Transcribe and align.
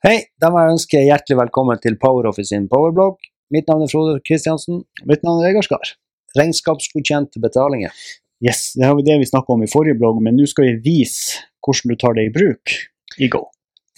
Hei, 0.00 0.16
da 0.40 0.48
må 0.48 0.62
jeg 0.62 0.76
ønske 0.78 1.00
hjertelig 1.04 1.36
velkommen 1.42 1.80
til 1.82 1.98
PowerOffice 2.00 2.54
sin 2.54 2.68
powerblog. 2.72 3.18
Mitt 3.52 3.66
navn 3.68 3.84
er 3.84 3.90
Frode 3.92 4.14
Kristiansen. 4.24 4.78
Mitt 5.08 5.24
navn 5.26 5.42
er 5.42 5.50
Vegard 5.50 5.66
Skar. 5.66 5.90
Regnskapsgodkjente 6.38 7.42
betalinger. 7.42 7.92
Yes, 8.40 8.70
det 8.80 8.88
var 8.88 9.02
det 9.04 9.18
vi 9.20 9.28
snakka 9.28 9.52
om 9.52 9.64
i 9.66 9.68
forrige 9.68 9.98
blogg, 10.00 10.22
men 10.24 10.38
nå 10.40 10.46
skal 10.48 10.70
vi 10.70 10.78
vise 10.86 11.42
hvordan 11.60 11.92
du 11.92 11.98
tar 12.00 12.16
det 12.16 12.24
i 12.30 12.32
bruk 12.32 12.72
i 13.20 13.28
Go. 13.28 13.42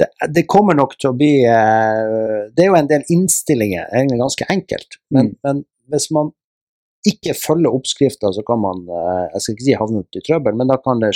Det, 0.01 0.09
det 0.35 0.47
kommer 0.51 0.75
nok 0.75 0.97
til 0.99 1.13
å 1.13 1.15
bli 1.15 1.45
eh, 1.47 2.49
Det 2.51 2.65
er 2.65 2.71
jo 2.73 2.79
en 2.81 2.89
del 2.91 3.05
innstillinger, 3.13 3.87
egentlig 3.93 4.19
ganske 4.25 4.49
enkelt. 4.51 4.99
Men, 5.15 5.31
Mm. 5.31 5.37
men 5.47 5.63
hvis 5.93 6.09
man 6.17 6.33
ikke 7.07 7.37
følger 7.39 7.75
oppskrifta, 7.77 8.33
så 8.35 8.43
kan 8.47 8.59
man 8.63 8.83
eh, 8.89 9.29
Jeg 9.37 9.45
skal 9.45 9.55
ikke 9.55 9.69
si 9.69 9.79
havne 9.79 10.03
ut 10.03 10.19
i 10.19 10.25
trøbbel, 10.27 10.59
men 10.59 10.73
da 10.73 10.81
kan 10.83 10.99
det 11.05 11.13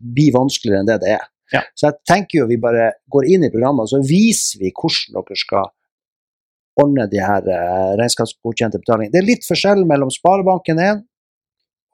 bli 0.00 0.30
vanskeligere 0.32 0.86
enn 0.86 0.88
det 0.94 1.00
det 1.04 1.12
er. 1.18 1.28
Ja. 1.52 1.62
Så 1.76 1.88
jeg 1.88 2.00
tenker 2.08 2.40
jo 2.40 2.48
vi 2.50 2.58
bare 2.60 2.92
går 3.12 3.28
inn 3.34 3.46
i 3.46 3.52
programmet, 3.52 3.86
og 3.86 3.92
så 3.92 4.02
viser 4.06 4.62
vi 4.62 4.72
hvordan 4.72 5.18
dere 5.20 5.38
skal 5.40 5.70
ordne 6.80 7.06
de 7.12 7.20
her 7.20 7.48
eh, 7.52 7.94
regnskapsgodkjente 8.00 8.80
betalingene. 8.80 9.12
Det 9.12 9.20
er 9.20 9.28
litt 9.28 9.48
forskjell 9.48 9.84
mellom 9.88 10.12
Sparebanken 10.12 10.80
1 10.80 11.02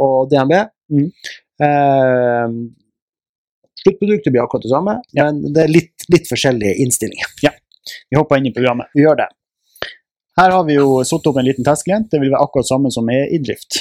og 0.05 0.29
DNB. 0.31 0.55
Mm. 0.95 1.09
Eh, 1.67 2.55
sluttproduktet 3.83 4.31
blir 4.35 4.45
akkurat 4.45 4.67
det 4.67 4.73
samme, 4.75 4.99
men 5.19 5.43
det 5.55 5.65
er 5.65 5.73
litt, 5.73 6.07
litt 6.13 6.31
forskjellige 6.31 6.79
innstillinger. 6.85 7.35
Ja, 7.47 7.55
Vi 8.11 8.19
hopper 8.19 8.39
inn 8.39 8.51
i 8.51 8.55
programmet. 8.55 8.91
Vi 8.95 9.03
gjør 9.07 9.23
det. 9.23 9.29
Her 10.39 10.53
har 10.55 10.65
vi 10.69 10.77
jo 10.77 11.01
satt 11.09 11.27
opp 11.27 11.39
en 11.41 11.47
liten 11.49 11.67
testklient. 11.67 12.11
Det 12.13 12.21
vil 12.23 12.31
være 12.31 12.45
akkurat 12.45 12.69
samme 12.69 12.93
som 12.95 13.09
er 13.11 13.33
i 13.35 13.41
drift. 13.43 13.81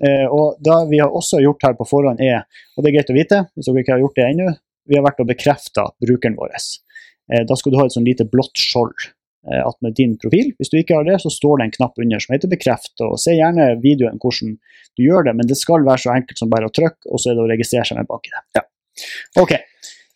Eh, 0.00 0.24
og 0.32 0.56
det 0.64 0.76
vi 0.88 1.00
har 1.02 1.12
også 1.12 1.42
gjort 1.42 1.66
her 1.66 1.74
på 1.76 1.84
forhånd 1.88 2.22
er, 2.24 2.46
og 2.76 2.84
det 2.84 2.90
er 2.90 2.94
greit 2.96 3.10
å 3.12 3.16
vite 3.16 3.40
hvis 3.52 3.68
dere 3.68 3.82
ikke 3.82 3.92
har 3.92 4.00
gjort 4.00 4.16
det 4.16 4.28
ennå, 4.30 4.46
vi 4.88 4.98
har 4.98 5.04
vært 5.06 5.22
og 5.22 5.28
bekrefta 5.30 5.88
brukeren 6.02 6.38
vår. 6.38 6.54
Eh, 7.32 7.44
da 7.48 7.58
skal 7.58 7.72
du 7.72 7.78
ha 7.80 7.86
et 7.86 7.94
sånn 7.94 8.06
lite 8.06 8.26
blått 8.28 8.58
skjold 8.58 9.06
eh, 9.48 9.62
attmed 9.62 9.96
din 9.98 10.16
profil. 10.20 10.52
Hvis 10.58 10.72
du 10.72 10.78
ikke 10.80 10.98
har 10.98 11.08
det, 11.08 11.20
så 11.22 11.32
står 11.32 11.60
det 11.60 11.68
en 11.68 11.76
knapp 11.78 12.02
under 12.02 12.22
som 12.22 12.34
heter 12.36 12.52
bekreft. 12.52 12.94
og 13.04 13.18
Se 13.22 13.36
gjerne 13.36 13.72
videoen 13.82 14.20
hvordan 14.22 14.56
du 14.98 15.04
gjør 15.06 15.28
det, 15.28 15.36
men 15.38 15.48
det 15.48 15.58
skal 15.60 15.86
være 15.86 16.04
så 16.04 16.14
enkelt 16.16 16.42
som 16.42 16.50
bare 16.52 16.68
å 16.68 16.74
trykke, 16.74 17.08
og 17.08 17.20
så 17.20 17.32
er 17.32 17.38
det 17.38 17.46
å 17.46 17.50
registrere 17.50 17.86
seg 17.88 18.00
med 18.00 18.10
BankID. 18.10 18.40
Ja. 18.58 18.66
Ok, 19.40 19.54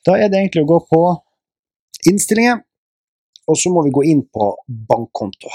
da 0.04 0.18
er 0.20 0.28
det 0.28 0.42
egentlig 0.42 0.66
å 0.66 0.72
gå 0.74 0.82
på 0.90 1.02
Innstillinger, 2.10 2.60
og 3.46 3.56
så 3.58 3.70
må 3.72 3.82
vi 3.86 3.94
gå 3.94 4.04
inn 4.10 4.20
på 4.28 4.50
bankkonto. 4.90 5.50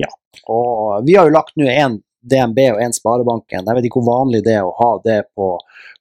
Ja. 0.00 0.08
Og 0.50 1.06
vi 1.06 1.14
har 1.16 1.28
jo 1.28 1.36
lagt 1.36 1.54
nå 1.60 1.68
en 1.70 2.00
DNB 2.20 2.58
og 2.74 2.82
en 2.82 2.96
Sparebanken. 2.96 3.64
Jeg 3.64 3.76
vet 3.76 3.88
ikke 3.88 4.00
hvor 4.00 4.24
vanlig 4.24 4.42
det 4.44 4.56
er 4.58 4.66
å 4.66 4.74
ha 4.76 4.90
det 5.04 5.20
på, 5.36 5.52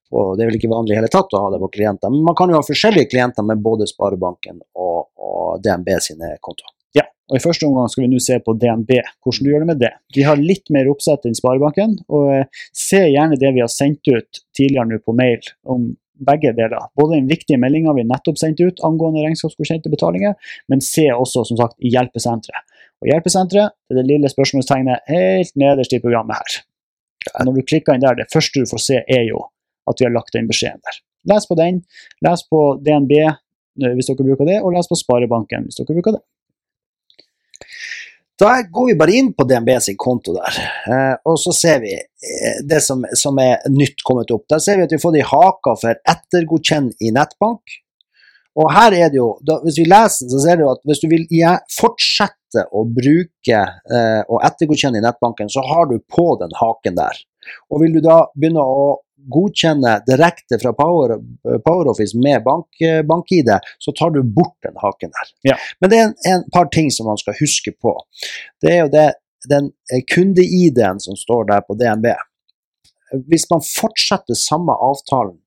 på 0.10 0.26
Det 0.36 0.44
er 0.44 0.50
vel 0.50 0.58
ikke 0.60 0.72
vanlig 0.72 0.96
i 0.96 1.00
hele 1.00 1.12
tatt 1.12 1.34
å 1.34 1.44
ha 1.44 1.54
det 1.54 1.62
på 1.62 1.72
klienter, 1.76 2.12
men 2.14 2.26
man 2.26 2.38
kan 2.38 2.52
jo 2.52 2.58
ha 2.60 2.66
forskjellige 2.66 3.12
klienter 3.14 3.46
med 3.46 3.62
både 3.66 3.88
Sparebanken 3.90 4.60
og, 4.80 5.10
og 5.22 5.64
DNB 5.64 5.92
sine 6.04 6.34
kontoer. 6.46 6.74
Ja, 6.98 7.06
og 7.30 7.38
I 7.38 7.44
første 7.44 7.68
omgang 7.68 7.90
skal 7.92 8.06
vi 8.06 8.12
nå 8.12 8.22
se 8.24 8.40
på 8.42 8.56
DNB, 8.58 8.96
hvordan 9.22 9.46
du 9.46 9.52
gjør 9.52 9.66
det 9.66 9.70
med 9.70 9.82
det. 9.84 9.94
De 10.18 10.26
har 10.26 10.42
litt 10.42 10.74
mer 10.74 10.90
oppsett 10.90 11.28
enn 11.30 11.38
Sparebanken, 11.38 12.00
og 12.10 12.30
eh, 12.34 12.62
se 12.74 13.04
gjerne 13.06 13.38
det 13.40 13.54
vi 13.56 13.64
har 13.64 13.72
sendt 13.74 14.10
ut 14.10 14.44
tidligere 14.58 14.90
nå 14.90 15.02
på 15.06 15.18
mail 15.18 15.54
om 15.70 15.92
begge 16.20 16.52
deler. 16.58 16.90
Både 17.00 17.16
den 17.16 17.30
viktige 17.30 17.60
meldinga 17.62 17.94
vi 17.96 18.04
nettopp 18.08 18.40
sendte 18.42 18.68
ut 18.68 18.82
angående 18.84 19.24
regnskapsgodkjente 19.24 19.92
betalinger, 19.92 20.36
men 20.68 20.84
se 20.84 21.08
også 21.14 21.46
som 21.48 21.60
sagt 21.62 21.78
i 21.80 21.94
hjelpesenteret. 21.94 22.66
Og 23.00 23.08
Hjelpesenteret 23.08 23.72
er 23.72 23.96
det 23.96 24.10
lille 24.10 24.28
spørsmålstegnet 24.32 25.08
helt 25.08 25.54
nederst 25.60 25.94
i 25.96 26.02
programmet 26.04 26.36
her. 26.36 26.58
Når 27.46 27.60
du 27.60 27.68
klikker 27.68 27.96
inn 27.96 28.04
der, 28.04 28.18
det 28.18 28.28
første 28.34 28.60
du 28.60 28.68
får 28.68 28.82
se, 28.84 29.00
er 29.08 29.24
jo 29.30 29.46
at 29.90 30.02
vi 30.02 30.08
har 30.08 30.16
lagt 30.16 30.36
den 30.36 30.50
beskjeden 30.50 30.82
der. 30.86 31.00
Les 31.30 31.48
på 31.50 31.58
den, 31.60 31.82
les 32.26 32.44
på 32.50 32.64
DNB 32.86 33.16
eh, 33.20 33.94
hvis 33.96 34.12
dere 34.12 34.26
bruker 34.26 34.48
det, 34.50 34.60
og 34.64 34.76
les 34.76 34.90
på 34.90 34.98
Sparebanken 35.00 35.68
hvis 35.68 35.82
dere 35.82 35.98
bruker 35.98 36.18
det. 36.18 36.24
Da 38.40 38.54
går 38.72 38.86
vi 38.88 38.96
bare 38.96 39.16
inn 39.20 39.34
på 39.36 39.44
DNB 39.44 39.70
sin 39.84 39.98
konto 40.00 40.32
der, 40.38 40.62
eh, 40.88 41.16
og 41.28 41.36
så 41.42 41.52
ser 41.56 41.82
vi 41.84 41.92
eh, 41.98 42.62
det 42.64 42.80
som, 42.86 43.04
som 43.20 43.40
er 43.44 43.66
nytt 43.74 44.00
kommet 44.08 44.32
opp. 44.32 44.46
Der 44.52 44.64
ser 44.64 44.80
vi 44.80 44.88
at 44.88 44.94
vi 44.94 45.00
har 45.00 45.04
fått 45.04 45.20
ei 45.20 45.28
hake 45.28 45.76
for 45.82 46.00
'ettergodkjenn 46.14 46.92
i 47.04 47.12
nettbank'. 47.16 47.80
Og 48.60 48.72
her 48.74 48.96
er 48.96 49.12
det 49.12 49.20
jo, 49.20 49.34
da, 49.46 49.60
Hvis 49.64 49.78
vi 49.80 49.86
leser 49.88 50.32
så 50.32 50.40
ser 50.44 50.60
du 50.60 50.66
at 50.70 50.82
hvis 50.88 51.04
du 51.04 51.08
vil 51.12 51.28
fortsette 51.76 52.64
å 52.74 52.86
bruke 52.88 53.60
eh, 53.60 54.22
og 54.26 54.42
ettergodkjenne 54.48 55.00
i 55.00 55.06
nettbanken, 55.06 55.52
så 55.52 55.64
har 55.68 55.92
du 55.92 56.00
på 56.00 56.32
den 56.42 56.56
haken 56.58 56.98
der. 56.98 57.20
Og 57.70 57.84
vil 57.84 58.00
du 58.00 58.02
da 58.04 58.24
begynne 58.36 58.64
å 58.64 58.90
godkjenne 59.28 60.00
direkte 60.08 60.60
fra 60.62 60.74
Power, 60.74 61.18
PowerOffice 61.66 62.18
med 62.18 62.44
bank, 62.44 62.68
bank-ID, 63.10 63.50
så 63.80 63.92
tar 63.92 64.14
du 64.16 64.22
bort 64.24 64.56
den 64.66 64.78
haken 64.82 65.12
der. 65.16 65.34
Ja. 65.52 65.58
Men 65.80 65.92
det 65.92 66.00
er 66.00 66.14
en, 66.34 66.46
par 66.54 66.70
ting 66.74 66.92
som 66.92 67.10
man 67.10 67.20
skal 67.20 67.38
huske 67.40 67.74
på. 67.82 67.96
Det 68.62 68.72
er 68.74 68.80
jo 68.86 68.94
det, 68.94 69.08
den 69.50 69.72
eh, 69.94 70.02
kunde-ID-en 70.16 71.00
som 71.00 71.18
står 71.20 71.46
der 71.52 71.62
på 71.68 71.76
DNB. 71.80 72.10
Hvis 73.30 73.48
man 73.50 73.64
fortsetter 73.66 74.38
samme 74.38 74.74
avtalen, 74.74 75.38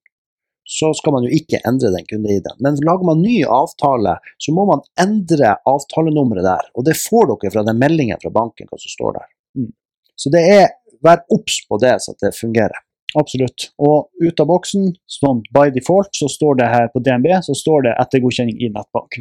så 0.65 0.93
skal 0.95 1.15
man 1.17 1.27
jo 1.27 1.33
ikke 1.35 1.61
endre 1.69 1.91
den 1.95 2.07
kunde-ID-en. 2.09 2.61
Men 2.65 2.79
lager 2.87 3.07
man 3.07 3.23
ny 3.23 3.43
avtale, 3.45 4.17
så 4.39 4.55
må 4.55 4.65
man 4.69 4.85
endre 5.01 5.57
avtalenummeret 5.69 6.47
der. 6.47 6.71
Og 6.79 6.87
det 6.87 6.97
får 7.01 7.29
dere 7.33 7.53
fra 7.55 7.67
den 7.67 7.81
meldingen 7.83 8.21
fra 8.23 8.33
banken 8.35 8.71
hva 8.71 8.79
som 8.81 8.95
står 8.95 9.19
der. 9.19 9.29
Mm. 9.59 9.73
Så 10.17 10.33
det 10.33 10.43
er, 10.55 10.67
vær 11.03 11.25
obs 11.35 11.61
på 11.69 11.79
det, 11.83 11.97
så 12.05 12.15
det 12.23 12.33
fungerer. 12.39 12.79
Absolutt. 13.19 13.69
Og 13.83 14.09
ut 14.25 14.41
av 14.41 14.49
boksen, 14.49 14.93
sånn 15.11 15.43
by 15.53 15.73
default, 15.75 16.13
så 16.17 16.29
står 16.33 16.61
det 16.61 16.69
her 16.73 16.87
på 16.93 17.03
DNB 17.05 17.29
så 17.45 17.57
står 17.57 17.89
det 17.89 17.97
ettergodkjenning 18.01 18.61
i 18.63 18.71
nettbank. 18.73 19.19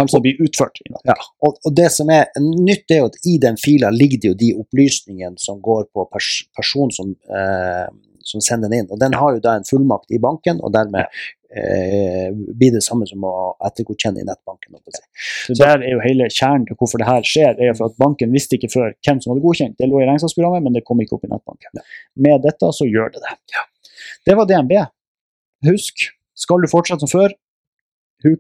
Altså 0.02 0.20
blir 0.24 0.40
utført 0.44 0.80
i 0.84 0.90
nettbanken. 0.90 1.14
Ja, 1.14 1.48
og, 1.48 1.60
og 1.68 1.76
det 1.78 1.90
som 1.94 2.12
er 2.12 2.28
nytt, 2.42 2.90
er 2.92 3.04
jo 3.04 3.12
at 3.12 3.20
i 3.28 3.38
den 3.42 3.60
fila 3.62 3.92
ligger 3.94 4.22
det 4.22 4.32
jo 4.32 4.40
de 4.42 4.52
opplysningene 4.64 5.40
som 5.42 5.62
går 5.64 5.88
på 5.96 6.08
pers 6.12 6.32
personen 6.58 6.92
som, 6.96 7.14
eh, 7.32 7.88
som 8.26 8.44
sender 8.44 8.72
den 8.72 8.84
inn. 8.84 8.92
Og 8.92 9.00
den 9.02 9.16
har 9.20 9.36
jo 9.36 9.44
da 9.44 9.56
en 9.60 9.68
fullmakt 9.68 10.12
i 10.16 10.20
banken, 10.24 10.60
og 10.64 10.74
dermed 10.76 11.06
eh, 11.56 12.32
blir 12.32 12.74
det 12.76 12.84
samme 12.84 13.08
som 13.08 13.24
å 13.28 13.36
ettergodkjenne 13.70 14.24
i 14.24 14.28
nettbanken. 14.28 14.80
si. 14.88 15.06
Så 15.54 15.60
Der 15.62 15.78
er 15.78 15.94
jo 15.94 16.04
hele 16.04 16.28
kjernen 16.32 16.68
til 16.68 16.80
hvorfor 16.80 17.00
det 17.00 17.08
her 17.12 17.24
skjer. 17.28 17.56
er 17.56 17.72
jo 17.72 17.78
for 17.80 17.92
at 17.92 18.02
Banken 18.02 18.36
visste 18.36 18.60
ikke 18.60 18.74
før 18.74 18.92
hvem 19.06 19.22
som 19.22 19.32
hadde 19.32 19.46
godkjent. 19.46 19.78
Det 19.80 19.88
lå 19.92 20.02
i 20.02 20.10
regnskapsprogrammet, 20.10 20.68
men 20.68 20.76
det 20.76 20.84
kom 20.88 21.00
ikke 21.04 21.20
opp 21.20 21.28
i 21.28 21.32
nettbanken. 21.32 21.86
Med 22.28 22.44
dette 22.48 22.74
så 22.76 22.90
gjør 22.90 23.16
det 23.16 23.24
det. 23.24 23.64
Det 24.26 24.36
var 24.36 24.48
DNB. 24.50 24.74
Husk, 25.70 26.08
skal 26.36 26.62
du 26.64 26.70
fortsette 26.72 27.06
som 27.06 27.12
før, 27.12 27.34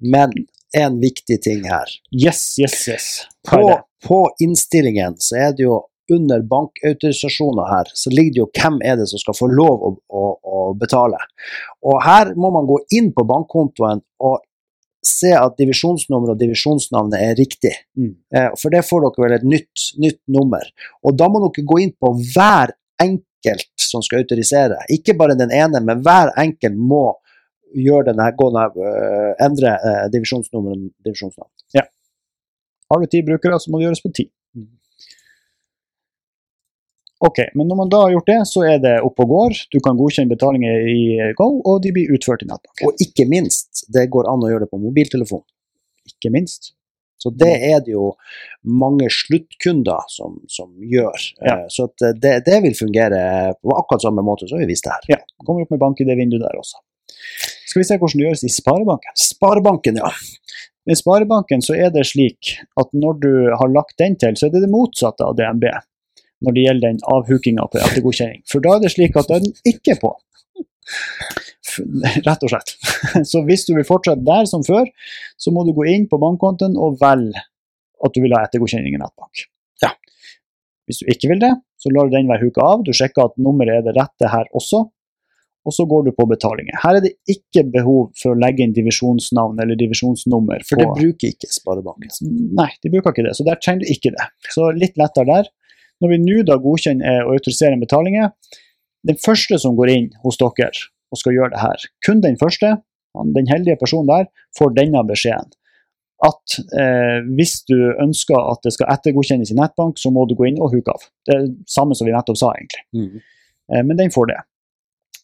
Men 0.01 0.31
en 0.75 0.95
viktig 0.99 1.37
ting 1.43 1.65
her. 1.69 1.85
yes, 2.11 2.55
yes, 2.59 2.87
yes. 2.89 3.05
På, 3.47 3.59
på 4.07 4.19
innstillingen 4.41 5.15
så 5.21 5.35
er 5.37 5.51
det 5.53 5.63
jo 5.67 5.83
under 6.11 6.41
bankautorisasjoner 6.41 7.69
her, 7.69 7.91
så 7.93 8.09
ligger 8.13 8.33
det 8.33 8.41
jo 8.41 8.47
hvem 8.53 8.79
er 8.85 8.97
det 8.97 9.07
som 9.09 9.21
skal 9.21 9.37
få 9.37 9.47
lov 9.51 9.85
å, 9.85 9.91
å, 10.09 10.23
å 10.41 10.63
betale. 10.77 11.17
Og 11.85 12.01
her 12.05 12.33
må 12.37 12.51
man 12.53 12.67
gå 12.69 12.79
inn 12.97 13.11
på 13.13 13.25
bankkontoen 13.29 14.01
og 14.25 14.41
se 15.05 15.31
at 15.37 15.57
divisjonsnummer 15.61 16.33
og 16.33 16.39
divisjonsnavnet 16.41 17.21
er 17.21 17.37
riktig. 17.37 17.73
Mm. 17.97 18.15
Eh, 18.33 18.49
For 18.57 18.73
det 18.73 18.81
får 18.87 19.05
dere 19.05 19.25
vel 19.25 19.37
et 19.37 19.47
nytt, 19.53 19.85
nytt 20.01 20.21
nummer. 20.33 20.65
Og 21.05 21.17
da 21.17 21.29
må 21.29 21.43
dere 21.45 21.65
gå 21.69 21.81
inn 21.83 21.93
på 21.93 22.13
hver 22.33 22.73
enkelt 23.01 23.29
som 23.79 24.03
skal 24.05 24.23
autorisere. 24.23 24.79
Ikke 24.93 25.15
bare 25.17 25.37
den 25.39 25.53
ene, 25.53 25.81
men 25.85 26.01
hver 26.05 26.33
enkelt 26.41 26.77
må 26.77 27.05
gjøre 27.75 28.11
denne, 28.11 28.29
gå 28.37 28.47
denne, 28.53 28.69
uh, 28.79 29.31
endre 29.43 29.73
eh, 29.75 30.03
divisjonsnummer 30.13 30.77
og 30.77 30.89
divisjonsnavn. 31.03 31.51
Har 32.85 33.01
du 33.01 33.09
ti 33.09 33.23
brukere, 33.25 33.57
så 33.59 33.71
må 33.71 33.79
det 33.79 33.87
gjøres 33.87 34.03
på 34.03 34.11
ti. 34.13 34.27
Mm. 34.55 34.67
Ok, 37.25 37.41
men 37.57 37.69
når 37.69 37.79
man 37.79 37.91
da 37.91 38.03
har 38.03 38.13
gjort 38.13 38.29
det, 38.29 38.39
så 38.51 38.65
er 38.69 38.81
det 38.83 38.93
opp 39.07 39.21
og 39.23 39.31
går. 39.31 39.57
Du 39.73 39.79
kan 39.83 39.97
godkjenne 39.97 40.29
betalinger 40.29 40.85
i 40.91 40.99
Go, 41.39 41.49
og 41.65 41.81
de 41.83 41.93
blir 41.95 42.13
utført 42.13 42.45
i 42.45 42.49
nettbanken. 42.49 42.85
Og 42.89 43.01
ikke 43.01 43.25
minst, 43.31 43.87
det 43.89 44.05
går 44.13 44.29
an 44.29 44.45
å 44.45 44.51
gjøre 44.51 44.67
det 44.67 44.73
på 44.73 44.81
mobiltelefon. 44.83 45.41
Ikke 46.11 46.31
minst. 46.35 46.75
Så 47.21 47.31
det 47.33 47.53
er 47.69 47.79
det 47.85 47.93
jo 47.93 48.11
mange 48.67 49.07
sluttkunder 49.13 50.09
som, 50.11 50.35
som 50.51 50.73
gjør. 50.83 51.29
Ja. 51.39 51.61
Eh, 51.61 51.69
Så 51.71 51.87
at 51.89 52.05
det, 52.21 52.35
det 52.45 52.59
vil 52.65 52.75
fungere 52.77 53.55
på 53.61 53.77
akkurat 53.77 54.05
samme 54.05 54.25
måte 54.25 54.49
som 54.49 54.61
vi 54.61 54.69
viste 54.69 54.91
her. 54.91 55.07
Ja, 55.15 55.21
kommer 55.45 55.65
opp 55.65 55.73
med 55.73 55.81
bank 55.81 56.01
i 56.03 56.07
det 56.07 56.17
vinduet 56.19 56.43
der 56.45 56.59
også. 56.59 56.81
Skal 57.65 57.81
vi 57.81 57.87
se 57.87 57.97
hvordan 57.99 58.21
det 58.21 58.27
gjøres 58.27 58.45
i 58.45 58.53
Sparebanken. 58.53 59.17
Sparebanken, 59.19 59.99
ja. 60.03 60.11
I 60.85 60.95
Sparebanken 60.95 61.63
så 61.65 61.73
er 61.81 61.89
det 61.93 62.05
slik 62.11 62.55
at 62.77 62.91
når 62.93 63.19
du 63.23 63.31
har 63.57 63.71
lagt 63.73 63.97
den 64.01 64.17
til, 64.21 64.37
så 64.37 64.47
er 64.47 64.53
det 64.53 64.65
det 64.67 64.71
motsatte 64.73 65.25
av 65.25 65.37
DNB 65.39 65.65
når 66.45 66.53
det 66.55 66.65
gjelder 66.65 66.91
den 66.91 66.99
avhukinga 67.09 67.65
på 67.71 67.79
ettergodkjenning. 67.81 68.43
For 68.49 68.61
da 68.61 68.75
er 68.75 68.83
det 68.83 68.91
slik 68.93 69.15
at 69.17 69.29
da 69.31 69.39
er 69.39 69.45
den 69.47 69.55
ikke 69.65 69.95
på. 70.01 70.11
Rett 72.27 72.45
og 72.45 72.51
slett. 72.51 72.75
Så 73.31 73.43
hvis 73.47 73.65
du 73.67 73.75
vil 73.75 73.87
fortsette 73.87 74.25
der 74.25 74.47
som 74.49 74.63
før, 74.65 74.87
så 75.37 75.53
må 75.53 75.65
du 75.65 75.73
gå 75.75 75.87
inn 75.91 76.07
på 76.11 76.19
bankkontoen 76.21 76.77
og 76.79 76.99
velge 77.01 77.41
at 78.05 78.15
du 78.15 78.21
vil 78.23 78.35
ha 78.35 78.43
ettergodkjenning 78.45 78.95
i 78.95 79.01
nettbank. 79.01 79.45
Ja. 79.83 79.93
Hvis 80.85 81.01
du 81.01 81.09
ikke 81.11 81.31
vil 81.31 81.41
det, 81.41 81.53
så 81.81 81.91
lar 81.93 82.09
du 82.09 82.15
den 82.15 82.29
være 82.29 82.47
huka 82.47 82.65
av. 82.65 82.83
Du 82.85 82.91
sjekker 82.95 83.27
at 83.27 83.39
nummeret 83.41 83.79
er 83.79 83.87
det 83.87 83.95
rette 83.97 84.29
her 84.29 84.49
også, 84.57 84.83
og 85.65 85.73
så 85.73 85.85
går 85.89 86.05
du 86.05 86.11
på 86.13 86.27
betalinger. 86.29 86.77
Her 86.83 86.99
er 86.99 87.05
det 87.05 87.15
ikke 87.31 87.63
behov 87.73 88.11
for 88.19 88.35
å 88.35 88.37
legge 88.37 88.61
inn 88.61 88.75
divisjonsnavn 88.75 89.61
eller 89.63 89.77
divisjonsnummer. 89.79 90.61
For 90.67 90.77
det 90.77 90.91
bruker 90.91 91.31
ikke 91.31 91.49
Sparebanken. 91.49 92.13
Nei, 92.59 92.69
de 92.85 92.91
bruker 92.93 93.15
ikke 93.15 93.25
det, 93.25 93.33
så 93.37 93.47
der 93.47 93.57
trenger 93.61 93.81
du 93.81 93.93
ikke 93.95 94.13
det. 94.13 94.27
Så 94.53 94.69
litt 94.77 94.99
lettere 95.01 95.25
der. 95.31 95.49
Når 96.03 96.11
vi 96.11 96.21
nå 96.21 96.43
da 96.45 96.59
godkjenner 96.61 97.23
og 97.25 97.37
autoriserer 97.39 97.81
betalinger, 97.81 98.33
den 99.07 99.19
første 99.21 99.59
som 99.61 99.77
går 99.77 99.91
inn 99.93 100.09
hos 100.23 100.39
dere 100.41 100.71
og 101.13 101.19
skal 101.21 101.35
gjøre 101.35 101.53
det 101.53 101.61
her, 101.61 101.85
kun 102.05 102.23
den 102.23 102.39
første, 102.41 102.77
den 103.35 103.47
heldige 103.51 103.77
personen 103.79 104.09
der, 104.09 104.25
får 104.57 104.73
denne 104.75 105.03
beskjeden. 105.07 105.53
At 106.23 106.57
eh, 106.79 107.21
hvis 107.37 107.59
du 107.67 107.75
ønsker 108.01 108.39
at 108.39 108.63
det 108.63 108.71
skal 108.73 108.89
ettergodkjennes 108.93 109.51
i 109.51 109.57
nettbank, 109.57 109.99
så 109.99 110.11
må 110.15 110.23
du 110.27 110.35
gå 110.39 110.47
inn 110.49 110.61
og 110.63 110.71
huke 110.73 110.93
av. 110.93 111.03
Det 111.27 111.35
er 111.35 111.41
det 111.45 111.69
samme 111.69 111.95
som 111.97 112.07
vi 112.07 112.13
nettopp 112.15 112.39
sa, 112.39 112.53
egentlig. 112.55 112.83
Eh, 113.71 113.83
men 113.83 113.99
den 113.99 114.13
får 114.15 114.31
det. 114.31 114.37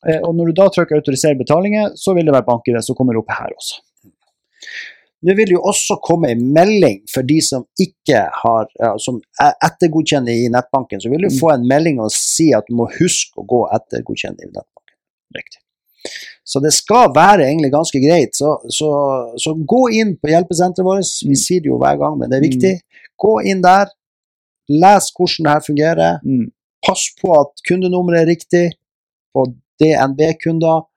Eh, 0.10 0.20
og 0.20 0.36
når 0.36 0.52
du 0.52 0.60
da 0.60 0.68
trykker 0.68 1.00
'autorisere 1.00 1.40
betalinger', 1.40 1.96
så 1.96 2.14
vil 2.18 2.28
det 2.28 2.36
være 2.36 2.48
bank-ID 2.50 2.82
som 2.84 2.98
kommer 2.98 3.18
opp 3.18 3.32
her 3.32 3.56
også. 3.56 3.80
Nå 5.22 5.36
vil 5.38 5.46
det 5.52 5.54
jo 5.54 5.62
også 5.70 6.00
komme 6.02 6.32
en 6.34 6.44
melding 6.56 7.02
for 7.14 7.22
de 7.22 7.38
som 7.46 7.66
ikke 7.80 8.24
har 8.42 8.70
som 9.04 9.20
er 9.40 9.54
ettergodkjenner 9.68 10.34
i 10.34 10.48
nettbanken. 10.50 11.02
Så 11.04 11.12
vil 11.12 11.22
du 11.22 11.30
Mm. 11.30 11.38
få 11.40 11.52
en 11.54 11.68
melding 11.70 12.00
og 12.02 12.10
si 12.12 12.48
at 12.58 12.66
du 12.70 12.74
må 12.76 12.88
huske 13.00 13.38
å 13.38 13.46
gå 13.46 13.60
ettergodkjenne 13.78 14.42
i 14.42 14.50
nettbanken. 14.50 14.96
Riktig. 15.38 15.60
Så 16.44 16.60
det 16.60 16.74
skal 16.74 17.12
være 17.14 17.46
egentlig 17.46 17.72
ganske 17.72 18.00
greit. 18.02 18.34
Så, 18.36 18.56
så, 18.74 18.90
så 19.38 19.54
gå 19.54 19.84
inn 19.94 20.16
på 20.18 20.32
hjelpesenteret 20.34 20.84
vårt. 20.88 21.12
Vi 21.30 21.36
sier 21.38 21.62
det 21.62 21.70
jo 21.70 21.78
hver 21.78 22.00
gang, 22.02 22.18
men 22.18 22.30
det 22.32 22.40
er 22.40 22.48
viktig. 22.50 22.74
Gå 23.22 23.36
inn 23.46 23.62
der. 23.62 23.86
Les 24.70 25.12
hvordan 25.14 25.46
det 25.46 25.54
her 25.54 25.64
fungerer. 25.68 26.20
Mm. 26.26 26.50
Pass 26.82 27.06
på 27.22 27.30
at 27.38 27.62
kundenummeret 27.68 28.24
er 28.24 28.32
riktig 28.34 28.66
på 29.36 29.46
DNB-kunder. 29.80 30.88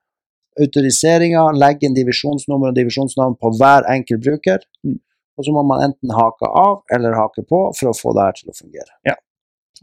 Autoriseringa, 0.61 1.49
legge 1.57 1.87
inn 1.87 1.97
divisjonsnummer 1.97 2.71
og 2.71 2.77
divisjonsnavn 2.77 3.35
på 3.41 3.51
hver 3.59 3.87
enkelt 3.91 4.23
bruker. 4.23 4.63
Mm. 4.87 4.99
Og 5.35 5.47
så 5.47 5.51
må 5.51 5.65
man 5.67 5.83
enten 5.83 6.13
hake 6.15 6.47
av 6.47 6.81
eller 6.95 7.15
hake 7.19 7.43
på 7.49 7.61
for 7.75 7.91
å 7.91 7.95
få 7.95 8.13
det 8.15 8.27
her 8.27 8.37
til 8.37 8.51
å 8.53 8.57
fungere. 8.57 8.91
Ja. 9.07 9.17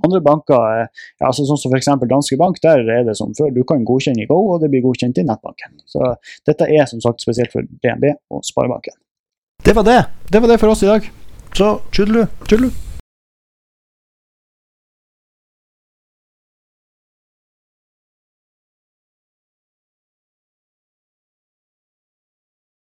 Andre 0.07 0.23
banker, 0.25 0.57
eh, 0.57 1.03
ja, 1.21 1.27
altså 1.29 1.45
sånn 1.45 1.61
som 1.61 1.75
f.eks. 1.75 1.91
Danske 2.09 2.39
Bank, 2.41 2.61
der 2.65 2.81
er 2.81 3.05
det 3.05 3.17
som 3.19 3.35
før. 3.37 3.51
Du 3.53 3.61
kan 3.69 3.85
godkjenne 3.85 4.25
i 4.25 4.29
Go, 4.31 4.39
og 4.55 4.63
det 4.63 4.71
blir 4.73 4.85
godkjent 4.85 5.21
i 5.21 5.27
nettbanken. 5.29 5.77
Så 5.87 6.15
dette 6.49 6.69
er 6.69 6.89
som 6.89 7.03
sagt 7.05 7.25
spesielt 7.25 7.53
for 7.53 7.69
DNB 7.85 8.09
og 8.33 8.41
Sparebanken. 8.49 8.97
Det 9.63 9.77
var 9.77 9.87
det. 9.87 10.01
Det 10.33 10.41
var 10.41 10.55
det 10.55 10.59
for 10.63 10.73
oss 10.73 10.83
i 10.83 10.89
dag. 10.89 11.13
Så 11.53 11.75
tjudelu. 11.93 12.25
Tjullu. 12.49 12.73